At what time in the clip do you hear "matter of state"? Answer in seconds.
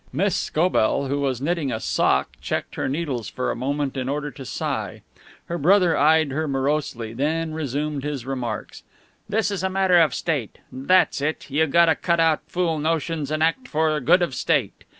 9.69-10.57